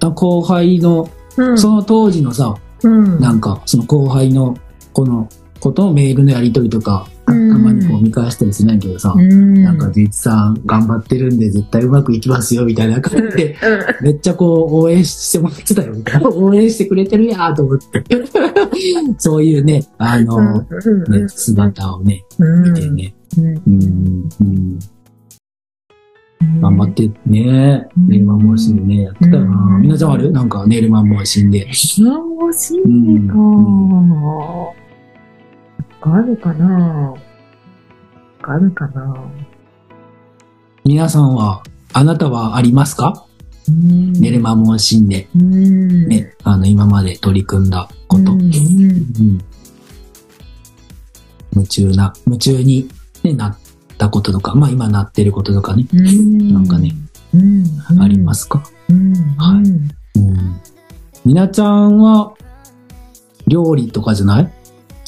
[0.00, 1.58] 後輩の、うん。
[1.58, 3.20] その当時のさ、うん。
[3.20, 4.56] なんか、その後輩の、
[4.92, 5.28] この、
[5.60, 9.62] ことをメールのやり取りとか、たまにこう見返したりするんやけどさ、うん。
[9.62, 13.56] なんか、実さん頑張ってるんで絶対うまくいきますよ、みたいな感じで、
[14.00, 16.28] うめっちゃこう応援してもらってたよ、みたいな。
[16.28, 18.04] 応援してくれてるやーと思って。
[19.18, 20.66] そういうね、あの、ん。
[20.68, 21.22] うん。
[21.22, 22.72] ね、姿をね、うん。
[22.72, 23.14] 見てね。
[23.36, 23.46] うん。
[23.46, 24.78] うん、うん。
[26.60, 29.76] 頑張ってね、うんネイルマンモーシンでね、やってたよな。
[29.76, 30.30] うんみなちゃんある？
[30.30, 31.66] なんかネイルマンモーシンで。
[31.66, 32.80] 欲しい
[33.28, 33.34] か。
[36.00, 37.14] あるかな？
[38.42, 39.16] あるかな？
[40.84, 43.26] 皆さんは、あなたはありますか？
[43.68, 46.08] うんネイルマンモーシンで、うん。
[46.08, 48.32] ね、あの、今まで取り組んだこと。
[51.52, 52.88] 夢中な、夢中に、
[53.24, 53.58] ね、なっ
[53.98, 56.92] たこととか、まあ今なってることとかね、うんなんかね、
[57.34, 57.64] うん。。
[58.00, 58.62] ありますすか？
[58.88, 59.12] うん。
[59.36, 59.68] はい
[60.20, 60.60] うん。
[61.26, 62.32] みなちゃんは、
[63.46, 64.52] 料理とかじゃない？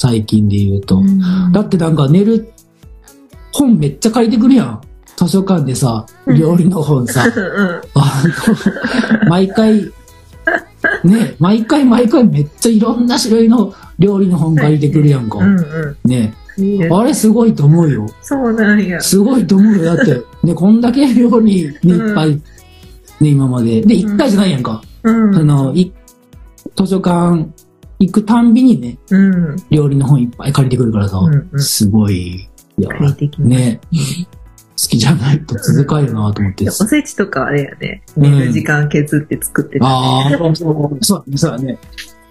[0.01, 0.97] 最近で言うと。
[0.97, 2.51] うんだってなんか寝る、
[3.53, 4.81] 本めっちゃ借りてくるやん。
[5.15, 8.23] 図書館でさ、うん料理の本さ、 うんあ
[9.23, 9.91] の、毎回、
[11.03, 15.37] ね、毎回毎回めっちゃいろんな種類の料理の本借りてくるやんか。
[15.37, 16.63] うんうね、ん。
[16.63, 18.07] いいですあれすごいと思うよ。
[18.23, 18.99] そうなんや。
[19.01, 19.83] すごいと思うよ。
[19.95, 22.41] だって、ね、こんだけ料理にいっぱい、ね、
[23.29, 23.81] 今まで。
[23.81, 24.81] で、一回じゃないやんか。
[25.03, 25.35] うん。
[25.35, 25.93] あの、い、
[26.75, 27.45] 図書館
[28.01, 29.55] 行くたんびにね、うん。
[29.69, 32.89] 料理の本いっぱい借りてくるからさ、うんうんすごい、いや、
[33.39, 36.67] ね、好きじゃないと続かんよなと思って。
[36.67, 38.03] おせちとかあれやね。
[38.17, 39.85] うん寝る時間削って作ってた。
[39.85, 41.77] ああ、 そうそうそうだね。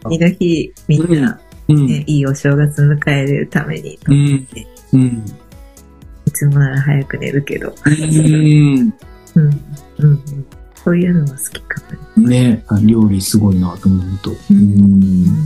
[0.03, 1.87] 次の日、みんな、うん。
[1.87, 4.47] ね、いいお正月迎えれるために、うん。
[4.93, 5.25] うん。
[6.27, 7.73] いつもなら早く寝るけど。
[7.87, 7.95] うん。
[7.95, 8.95] うん。
[9.37, 9.51] うん。
[9.99, 10.21] うん。
[10.75, 11.90] そういうのが好きかも
[12.29, 12.41] ね。
[12.41, 14.31] ね、料理すごいなと思うと。
[14.31, 14.59] ううん。
[14.59, 14.63] ん。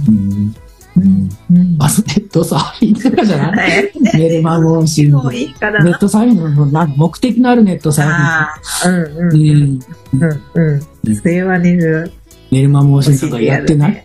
[0.09, 0.55] うん。
[0.97, 1.29] うん。
[1.51, 3.57] うんあ、ネットサーフィンとかじゃない？
[3.57, 3.93] はい。
[4.15, 5.41] 寝る間もしんもうで。
[5.41, 5.85] いいからな。
[5.87, 9.33] ネットサーフィンのなんか目的のあるネットサーフああ、うんうん。
[9.33, 9.81] ィン。
[10.15, 10.23] うん。
[10.23, 10.83] うん。
[11.07, 11.17] うん。
[11.17, 12.13] それは寝る。
[12.51, 13.19] 寝る間もしん。
[13.19, 14.03] とかやってないや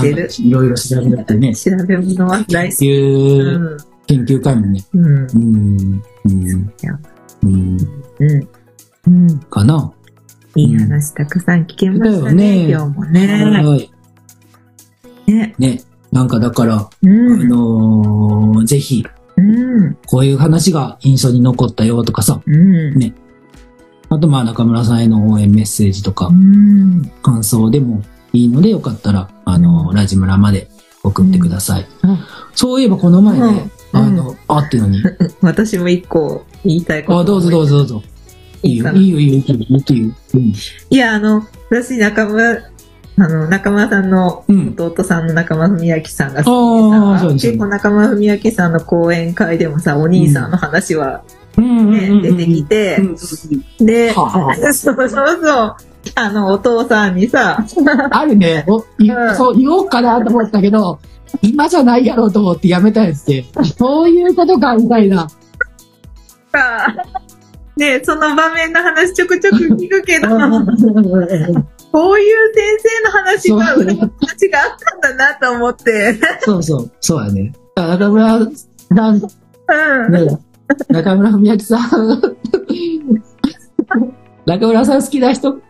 [0.00, 0.28] ってる。
[0.40, 1.54] いろいろ調べてね。
[1.54, 2.78] 調べ物は大好き。
[2.78, 3.76] 研究、うん。
[4.06, 4.84] 研究会もね。
[4.94, 5.04] うん。
[5.04, 6.02] うん。
[6.24, 8.48] うん。
[9.06, 9.38] うん。
[9.38, 9.92] かな。
[10.56, 13.26] いい話たくさん聞けましたねね、今日もね。
[13.62, 13.90] はい。
[15.32, 15.54] ね。
[15.58, 15.82] ね。
[16.10, 17.48] なんかだから、うあん。
[17.48, 19.04] のーぜひ、
[19.36, 19.94] うん。
[20.06, 22.94] こういう話が印象に残ったよとかさ、うん。
[22.98, 23.14] ね
[24.10, 27.10] あとまあ中村さんへの応援メッセージとかう、ん。
[27.22, 28.02] 感想でも
[28.34, 30.68] いいのでよかったら、あのーラジムラまで
[31.02, 31.86] 送ってください。
[32.02, 32.18] うん
[32.54, 35.02] そういえばこの前ね、うんあの、あってのに、
[35.40, 37.18] 私も一個言いたいこと。
[37.20, 38.02] あ、どうぞどうぞどうぞ。
[38.62, 40.14] いいよ、いいよ、いいよ、いいよ、いいよ。
[40.34, 40.52] うん。
[40.90, 42.58] いや、あの、私、中村、
[43.18, 44.74] あの、中村さんのうん。
[44.78, 47.46] 弟さんの中村文明さんがあ好きでさ、うです。
[47.48, 51.22] 結構中村文明さんの講演会でもさ、お兄さんの話は
[51.56, 51.90] うん。
[51.90, 53.86] ね、出てきてう、ん。
[53.86, 55.76] で、 そうそうそう、
[56.14, 57.64] あの、お父さんにさ、
[58.10, 58.64] あるね。
[58.66, 58.80] お
[59.34, 60.98] そう言おうかなと思ったけど、
[61.42, 63.44] 今じゃないやろうと思ってやめたやつで、
[63.76, 65.28] そういうことか、みたいな。
[67.72, 70.28] さね、その場面の話ちょくちょく聞くけど、
[71.90, 77.52] こういう先生の話が、裏の話があったんだなと思って、そうそう、そうやね。
[77.76, 78.38] 中村
[78.94, 80.12] さん、うん。
[80.12, 80.38] ね、
[80.88, 81.80] 中村文明さん、
[84.46, 85.60] 中村さん好きな人か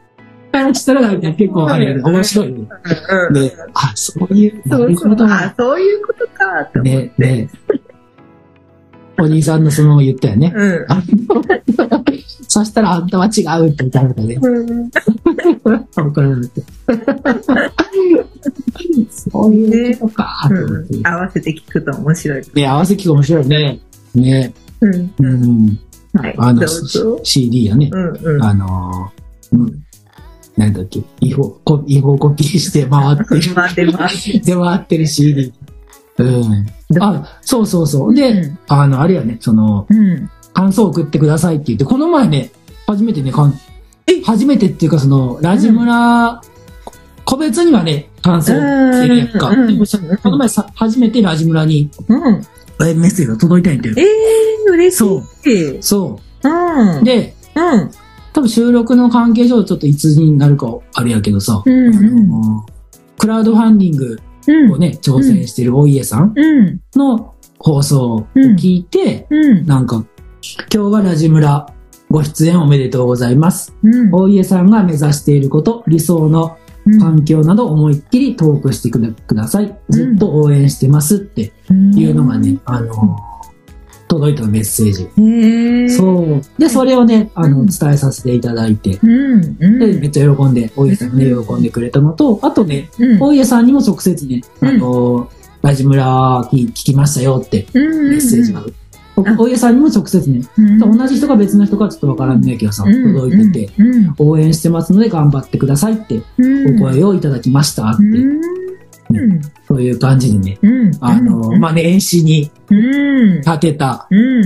[0.53, 2.69] らしたら結構面白いね。
[3.09, 5.17] うんね、あ、そういう、なそうそう。
[5.21, 6.81] あ、そういうことか、って。
[6.81, 7.49] ね、ね。
[9.18, 10.53] お兄さんのその言ったよね。
[10.55, 10.87] うん。
[12.48, 14.35] そしたらあんたは違うって言ったのね。
[14.40, 14.90] うん
[15.64, 16.62] わからなくて。
[19.11, 21.09] そういうことか、と思って。
[21.09, 22.42] 合わせて聞くと面白い。
[22.55, 23.81] ね、合わせ聞く面白いね。
[24.14, 24.55] ね。
[24.81, 25.15] うん。
[25.19, 25.79] うん。
[26.15, 26.35] はい。
[26.38, 26.67] あの。
[27.23, 27.90] CD やね。
[27.92, 28.42] うんうん。
[28.42, 29.83] あのー、うん。
[30.56, 33.54] なんだっけ、違法、コ違法コピーして回ってる。
[33.56, 34.33] 待ってます。
[34.44, 35.52] で回ってる CD。
[36.19, 36.67] うん。
[37.01, 38.15] あ、そうそうそう。
[38.15, 40.31] で、うんあの、あれやね、その、うん。
[40.55, 42.51] 感想送ってくださいって言って、この前ね、
[42.87, 43.55] 初めてね、かん
[44.07, 44.23] え？
[44.23, 46.43] 初めてっていうか、その、ラジ村、
[47.25, 49.55] 個別にはね、感想来てるやんか。
[50.23, 52.43] この前さ、初めてラジ村にうん。
[52.85, 54.01] えメッセージが届いたんやて。
[54.01, 54.99] えー、嬉しい。
[54.99, 57.01] そうそうう。
[57.01, 57.05] ん。
[57.05, 57.90] で、うん。
[58.33, 61.95] 多分収録の関係上、ちょっといつになるかあれやけどさ、うん。
[61.95, 62.67] あの
[63.19, 64.19] クラウドファンディングうん。
[64.71, 66.81] をね、挑戦してるお家さんうん。
[66.95, 68.27] の放送を
[68.59, 69.67] 聞いて、うん。
[69.67, 70.05] なんか、
[70.73, 71.73] 今日はラジムラ
[72.11, 73.75] ご出演おめでとうございます。
[73.83, 74.11] うん。
[74.11, 76.59] 大家さんが目指していること、理想の
[76.99, 79.79] 環境など思いっきりトークしてくだください。
[79.88, 83.17] ずっと応援してますっていうのがね、あの、
[84.13, 85.04] 届いたメッセージ。
[85.04, 85.88] へえ。
[85.88, 86.42] そう。
[86.58, 89.56] で、それをね、あの、うん伝えさせていただいて、うん。
[89.58, 89.79] うん。
[89.79, 93.19] で、めっちゃ喜んで、大家さんがね、喜んでくれたのと、あとね、うん。
[93.19, 95.31] 大家さんにも直接ね、あの、
[95.63, 98.10] ラジムラ聞聞きましたよってうん。
[98.10, 98.63] メッセージが、
[99.17, 100.79] 大家さんにも直接ね、うん。
[100.98, 104.15] 同じ人か別の人かちょっとわからんねんけどさ、うん届いてて、うん。
[104.19, 106.77] 応援してますので頑張ってくださいってうん。
[106.77, 108.02] お声をいただきましたって、
[109.21, 109.40] うん。
[109.67, 110.90] そういう感じでね、うん。
[111.00, 113.40] あの、まあね、演詞にうん。
[113.40, 114.42] 立てた、うん。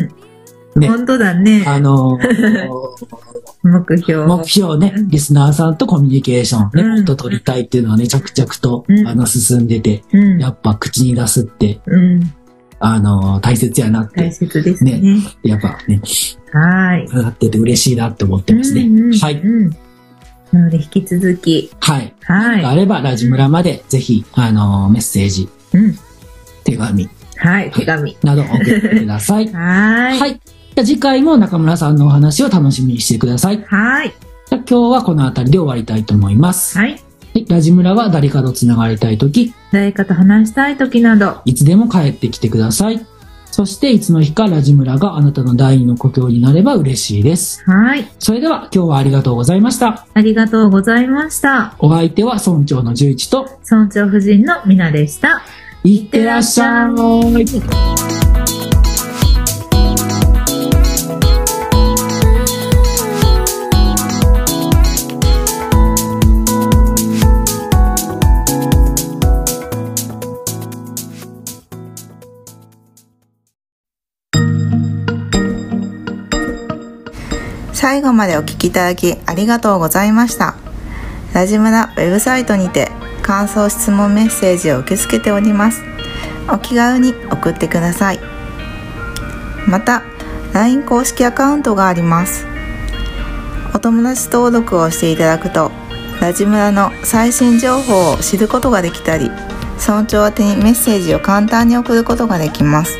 [0.80, 1.64] ね本当だね。
[1.66, 2.18] あの、
[3.62, 4.26] 目標。
[4.26, 10.38] 目標ね、リスナーさんとコミュニケーションね、うんもっと取りたいっていうのはね、着々と、うんあの、進んでて、うん。
[10.38, 12.20] やっぱ口に出すって、うん。
[12.78, 15.02] あの、大切やなっ大て、切ですね。
[15.42, 16.00] やっぱね、
[16.52, 17.08] はい。
[17.10, 18.82] なってて嬉しいなって思ってますね。
[18.82, 19.42] うんうんはい。
[20.52, 20.58] うん。
[20.60, 22.14] なので、引き続き、はい。
[22.22, 22.64] はい。
[22.64, 25.98] あれば、ラジムラまで、ぜひ、あの、メッセージ、うん。
[26.64, 28.16] 手紙はい、手紙。
[28.22, 29.46] など送ってください。
[29.52, 30.18] はーい。
[30.20, 30.30] はい。
[30.30, 33.58] じゃあ次回も中村さんのお話を楽しみにしてください。
[33.58, 34.08] じはい。
[34.50, 36.78] ゃあ今日はこの辺りで終わりたいと思います。
[36.78, 36.90] はい。
[36.92, 36.96] は
[37.34, 37.46] い。
[37.48, 43.04] ラジムラは誰かと繋がりたいとき、誰かと話したい時など、いつでも帰ってきてください。
[43.56, 47.64] そして、いつの日かラジムラがあなたの第二の故郷になれば嬉しいです。
[47.64, 48.06] はい。
[48.18, 50.06] それでは今日はありがとうございました。
[50.12, 51.74] ありがとうございました。
[51.78, 55.42] お相手は村長の十一と、村長夫人のみなでした。
[55.84, 58.05] いってらっしゃい。
[77.96, 80.54] 最後までお聞きいただきありがとうございました。
[81.32, 82.90] ラジムラウェブサイトにて
[83.22, 85.82] 感想質問メッセージを受け付けております。
[86.52, 88.20] お気軽に送ってください。
[89.66, 90.02] また、
[90.52, 92.44] LINE 公式アカウントがあります。
[93.74, 95.72] お友達登録をしていただくと、
[96.20, 99.30] ラジムラの最新情報を知ることができたり、
[99.78, 102.98] 村長宛てにメッセージを簡単に送ることができます。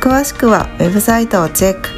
[0.00, 1.97] 詳しくはウェブサイトをチェック。